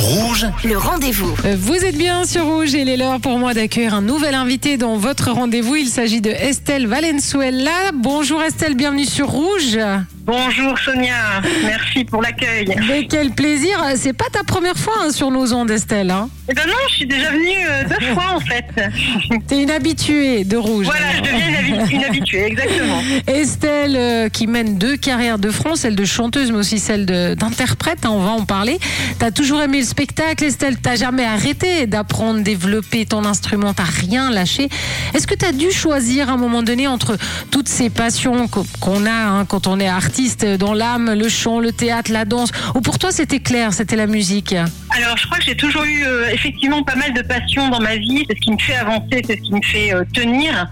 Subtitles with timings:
[0.00, 1.34] Rouge, Le rendez-vous.
[1.44, 4.34] Euh, Vous êtes bien sur Rouge et il est l'heure pour moi d'accueillir un nouvel
[4.34, 5.76] invité dans votre rendez-vous.
[5.76, 7.90] Il s'agit de Estelle Valenzuela.
[7.94, 9.78] Bonjour Estelle, bienvenue sur Rouge.
[10.26, 12.66] Bonjour Sonia, merci pour l'accueil.
[12.88, 13.82] Mais quel plaisir.
[13.96, 16.10] C'est pas ta première fois hein, sur nos ondes Estelle.
[16.10, 16.28] Hein.
[16.48, 18.64] Eh ben non, je suis déjà venue euh, deux fois en fait.
[19.48, 20.86] T'es une habituée de Rouge.
[20.86, 23.00] Voilà, je deviens une, habi- une habituée, exactement.
[23.26, 28.04] Estelle euh, qui mène deux carrières de front, celle de chanteuse mais aussi celle d'interprète,
[28.04, 28.78] hein, on va en parler.
[29.18, 34.30] T'as toujours aimé le spectacle Estelle, t'as jamais arrêté d'apprendre, développer ton instrument, t'as rien
[34.30, 34.68] lâché?
[35.14, 37.16] Est-ce que t'as dû choisir à un moment donné entre
[37.50, 40.09] toutes ces passions qu'o- qu'on a quand on est artiste
[40.58, 44.06] dans l'âme, le chant, le théâtre, la danse, ou pour toi c'était clair, c'était la
[44.06, 47.80] musique Alors je crois que j'ai toujours eu euh, effectivement pas mal de passion dans
[47.80, 50.66] ma vie, c'est ce qui me fait avancer, c'est ce qui me fait euh, tenir.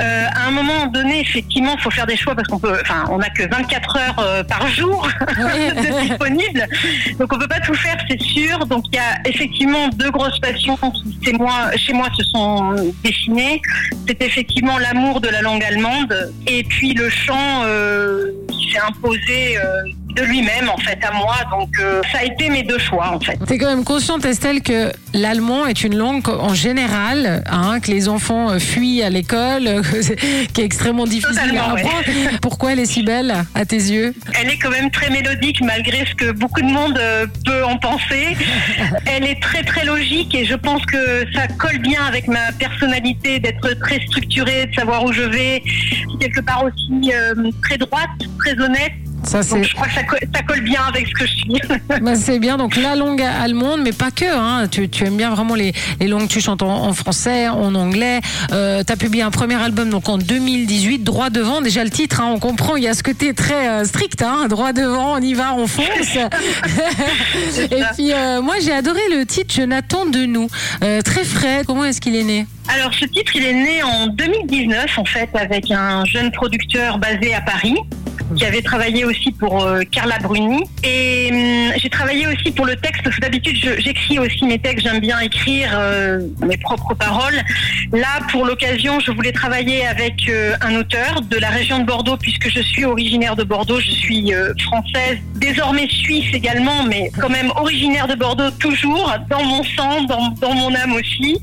[0.00, 3.04] Euh, à un moment donné, effectivement, il faut faire des choix parce qu'on peut, enfin,
[3.10, 6.66] on n'a que 24 heures par jour de disponibles,
[7.18, 8.66] donc on peut pas tout faire, c'est sûr.
[8.66, 10.76] Donc il y a effectivement deux grosses passions
[11.22, 13.60] qui moi, chez moi se sont dessinées.
[14.06, 19.58] C'est effectivement l'amour de la langue allemande et puis le chant euh, qui s'est imposé
[19.58, 19.82] euh,
[20.18, 21.36] de lui-même en fait à moi.
[21.50, 23.38] Donc euh, ça a été mes deux choix en fait.
[23.46, 28.08] T'es quand même consciente, Estelle, que l'allemand est une langue en général, hein, que les
[28.08, 29.82] enfants euh, fuient à l'école,
[30.54, 31.82] qui est extrêmement difficile à ouais.
[31.82, 32.38] apprendre.
[32.42, 34.14] Pourquoi elle est si belle à tes yeux?
[34.40, 37.76] Elle est quand même très mélodique malgré ce que beaucoup de monde euh, peut en
[37.76, 38.36] penser.
[39.06, 43.38] Elle est très très logique et je pense que ça colle bien avec ma personnalité
[43.38, 45.62] d'être très structurée, de savoir où je vais,
[46.20, 48.92] quelque part aussi euh, très droite, très honnête.
[49.24, 51.60] Ça, Donc je crois que ça, co- ça colle bien avec ce que je suis.
[52.02, 52.56] bah, c'est bien.
[52.56, 54.24] Donc la langue allemande, mais pas que.
[54.24, 54.68] Hein.
[54.70, 56.28] Tu, tu aimes bien vraiment les, les langues.
[56.28, 58.20] Tu chantes en, en français, en anglais.
[58.52, 61.60] Euh, tu as publié un premier album donc en 2018, Droit devant.
[61.60, 62.76] Déjà le titre, hein, on comprend.
[62.76, 64.22] Il y a ce côté très euh, strict.
[64.22, 65.84] Hein, droit devant, on y va, on fonce.
[67.70, 70.48] Et puis euh, moi, j'ai adoré le titre Jonathan de nous.
[70.82, 71.62] Euh, très frais.
[71.66, 72.46] Comment est-ce qu'il est né?
[72.68, 77.34] Alors ce titre, il est né en 2019 en fait avec un jeune producteur basé
[77.34, 77.74] à Paris
[78.36, 82.76] qui avait travaillé aussi pour euh, Carla Bruni et hum, j'ai travaillé aussi pour le
[82.76, 87.40] texte parce que d'habitude j'écris aussi mes textes, j'aime bien écrire euh, mes propres paroles.
[87.92, 92.16] Là pour l'occasion, je voulais travailler avec euh, un auteur de la région de Bordeaux
[92.16, 97.30] puisque je suis originaire de Bordeaux, je suis euh, française, désormais suisse également mais quand
[97.30, 101.40] même originaire de Bordeaux toujours dans mon sang, dans, dans mon âme aussi.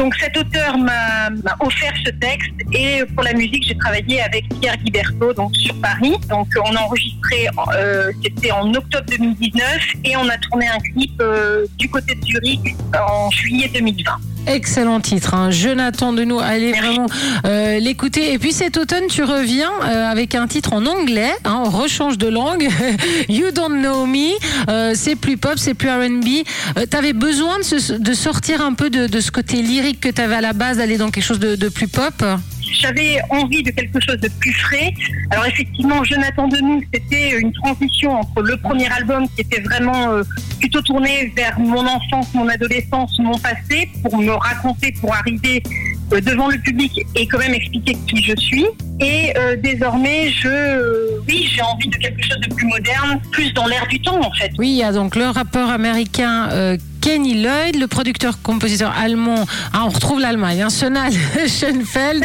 [0.00, 1.28] Donc cet auteur m'a
[1.60, 6.16] offert ce texte et pour la musique j'ai travaillé avec Pierre Guiberto donc sur Paris.
[6.30, 9.62] Donc on a enregistré euh, c'était en octobre 2019
[10.04, 14.29] et on a tourné un clip euh, du côté de Zurich en juillet 2020.
[14.46, 15.50] Excellent titre, hein.
[15.50, 16.40] Jonathan de nous.
[16.40, 17.06] Allez vraiment
[17.46, 18.32] euh, l'écouter.
[18.32, 21.30] Et puis cet automne, tu reviens euh, avec un titre en anglais.
[21.44, 22.68] Hein, on rechange de langue.
[23.28, 24.32] you Don't Know Me.
[24.68, 26.44] Euh, c'est plus pop, c'est plus R&B.
[26.88, 30.36] T'avais besoin de, se- de sortir un peu de, de ce côté lyrique que t'avais
[30.36, 32.24] à la base, d'aller dans quelque chose de, de plus pop?
[32.72, 34.92] J'avais envie de quelque chose de plus frais.
[35.30, 40.22] Alors effectivement, Jonathan Denis, c'était une transition entre le premier album qui était vraiment euh,
[40.58, 45.62] plutôt tourné vers mon enfance, mon adolescence, mon passé, pour me raconter, pour arriver
[46.12, 48.66] euh, devant le public et quand même expliquer qui je suis.
[49.00, 53.52] Et euh, désormais, je, euh, oui, j'ai envie de quelque chose de plus moderne, plus
[53.52, 54.50] dans l'air du temps en fait.
[54.58, 59.46] Oui, il y a donc le rappeur américain euh, Kenny Lloyd, le producteur-compositeur allemand.
[59.72, 61.12] Ah, on retrouve l'Allemagne, hein, Sonal
[61.46, 62.24] Schoenfeld.